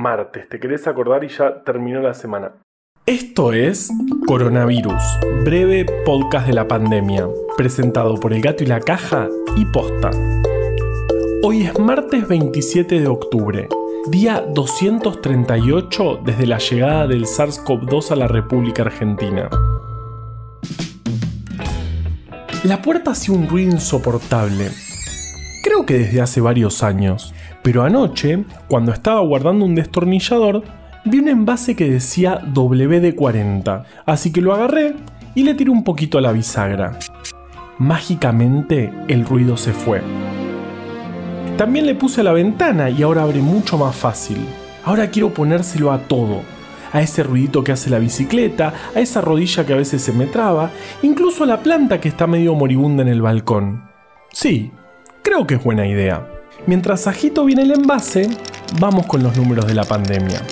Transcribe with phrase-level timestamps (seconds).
[0.00, 2.52] martes, te querés acordar y ya terminó la semana.
[3.06, 3.90] Esto es
[4.26, 5.02] Coronavirus,
[5.44, 10.10] breve podcast de la pandemia, presentado por El Gato y la Caja y Posta.
[11.42, 13.68] Hoy es martes 27 de octubre,
[14.10, 19.48] día 238 desde la llegada del SARS-CoV-2 a la República Argentina.
[22.64, 24.70] La puerta hacía un ruido insoportable.
[25.64, 27.34] Creo que desde hace varios años.
[27.62, 30.62] Pero anoche, cuando estaba guardando un destornillador,
[31.04, 34.94] vi un envase que decía WD-40, así que lo agarré
[35.34, 36.98] y le tiré un poquito a la bisagra.
[37.78, 40.02] Mágicamente el ruido se fue.
[41.56, 44.38] También le puse a la ventana y ahora abre mucho más fácil.
[44.84, 46.42] Ahora quiero ponérselo a todo.
[46.92, 50.26] A ese ruidito que hace la bicicleta, a esa rodilla que a veces se me
[50.26, 50.70] traba,
[51.02, 53.84] incluso a la planta que está medio moribunda en el balcón.
[54.32, 54.72] Sí,
[55.22, 56.39] creo que es buena idea.
[56.66, 58.28] Mientras agito bien el envase,
[58.78, 60.42] vamos con los números de la pandemia.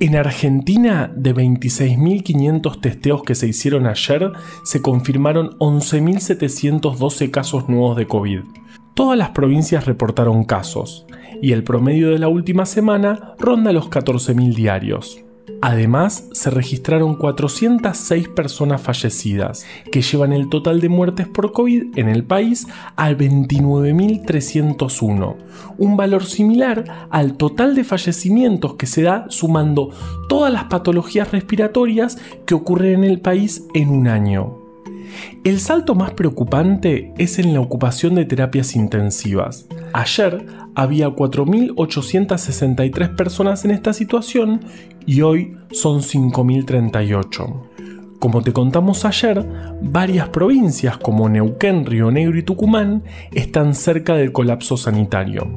[0.00, 4.32] En Argentina, de 26.500 testeos que se hicieron ayer,
[4.64, 8.40] se confirmaron 11.712 casos nuevos de COVID.
[8.94, 11.06] Todas las provincias reportaron casos,
[11.40, 15.24] y el promedio de la última semana ronda los 14.000 diarios.
[15.64, 22.08] Además, se registraron 406 personas fallecidas, que llevan el total de muertes por COVID en
[22.08, 25.36] el país a 29.301,
[25.78, 29.90] un valor similar al total de fallecimientos que se da sumando
[30.28, 34.61] todas las patologías respiratorias que ocurren en el país en un año.
[35.44, 39.66] El salto más preocupante es en la ocupación de terapias intensivas.
[39.92, 44.60] Ayer había 4.863 personas en esta situación
[45.04, 47.68] y hoy son 5.038.
[48.18, 49.44] Como te contamos ayer,
[49.82, 53.02] varias provincias como Neuquén, Río Negro y Tucumán
[53.32, 55.48] están cerca del colapso sanitario.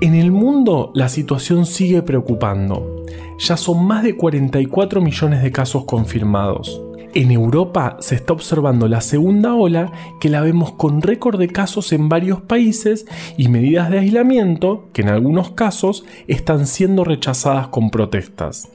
[0.00, 3.04] En el mundo la situación sigue preocupando.
[3.38, 6.80] Ya son más de 44 millones de casos confirmados.
[7.14, 11.92] En Europa se está observando la segunda ola que la vemos con récord de casos
[11.92, 13.06] en varios países
[13.38, 18.68] y medidas de aislamiento que en algunos casos están siendo rechazadas con protestas.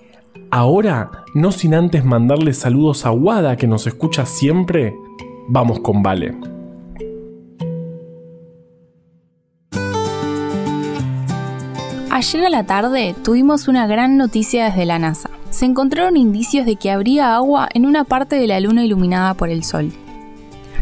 [0.49, 4.95] Ahora, no sin antes mandarle saludos a Wada que nos escucha siempre,
[5.47, 6.35] vamos con Vale.
[12.09, 16.78] Ayer a la tarde tuvimos una gran noticia desde la NASA se encontraron indicios de
[16.78, 19.91] que habría agua en una parte de la luna iluminada por el sol.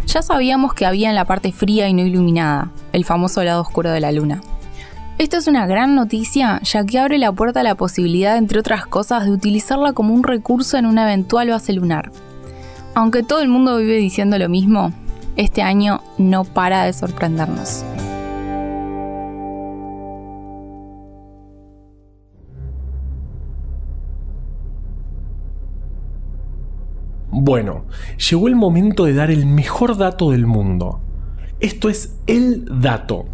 [0.08, 3.92] Ya sabíamos que había en la parte fría y no iluminada, el famoso lado oscuro
[3.92, 4.42] de la luna.
[5.18, 8.86] Esto es una gran noticia ya que abre la puerta a la posibilidad, entre otras
[8.86, 12.10] cosas, de utilizarla como un recurso en una eventual base lunar.
[12.96, 14.94] Aunque todo el mundo vive diciendo lo mismo,
[15.36, 17.84] este año no para de sorprendernos.
[27.44, 27.86] Bueno,
[28.30, 31.02] llegó el momento de dar el mejor dato del mundo.
[31.60, 33.26] Esto es el dato.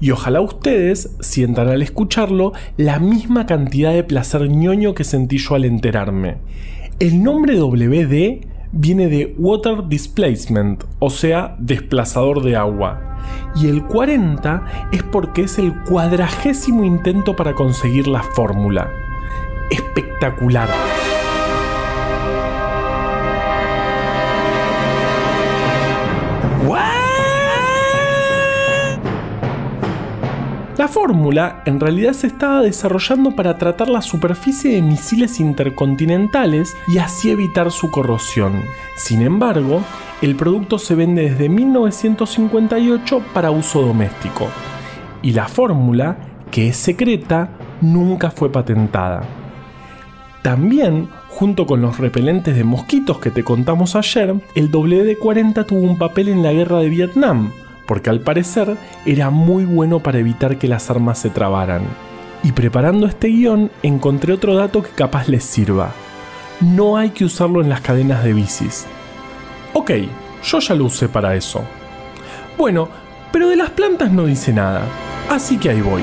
[0.00, 5.54] Y ojalá ustedes sientan al escucharlo la misma cantidad de placer ñoño que sentí yo
[5.54, 6.38] al enterarme.
[6.98, 13.18] El nombre WD viene de Water Displacement, o sea, desplazador de agua.
[13.54, 18.88] Y el 40 es porque es el cuadragésimo intento para conseguir la fórmula.
[19.70, 20.70] Espectacular.
[30.78, 36.96] La fórmula en realidad se estaba desarrollando para tratar la superficie de misiles intercontinentales y
[36.96, 38.62] así evitar su corrosión.
[38.96, 39.82] Sin embargo,
[40.22, 44.48] el producto se vende desde 1958 para uso doméstico.
[45.20, 46.16] Y la fórmula,
[46.50, 47.50] que es secreta,
[47.82, 49.24] nunca fue patentada.
[50.40, 55.98] También, junto con los repelentes de mosquitos que te contamos ayer, el WD-40 tuvo un
[55.98, 57.52] papel en la guerra de Vietnam,
[57.86, 61.82] porque al parecer era muy bueno para evitar que las armas se trabaran.
[62.44, 65.92] Y preparando este guion encontré otro dato que capaz les sirva.
[66.60, 68.86] No hay que usarlo en las cadenas de bicis.
[69.72, 69.90] Ok,
[70.44, 71.62] yo ya lo usé para eso.
[72.58, 72.88] Bueno,
[73.32, 74.82] pero de las plantas no dice nada,
[75.30, 76.02] así que ahí voy.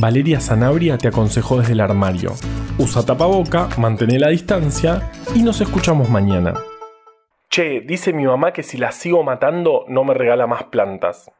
[0.00, 2.32] Valeria Sanabria te aconsejó desde el armario.
[2.78, 6.54] Usa tapaboca, mantén la distancia y nos escuchamos mañana.
[7.48, 11.30] Che, dice mi mamá que si la sigo matando no me regala más plantas.